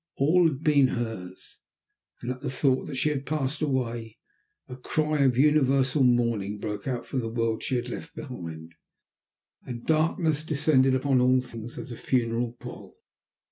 [0.15, 1.59] All had been hers,
[2.23, 4.17] and at the thought that she had passed away,
[4.67, 8.73] a cry of universal mourning broke from the world she had left behind,
[9.63, 12.95] and darkness descended upon all things, as a funeral pall.